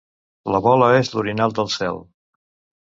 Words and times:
La 0.55 0.61
Vola 0.69 0.89
és 1.03 1.13
l'orinal 1.17 1.57
del 1.61 1.71
cel. 1.79 2.05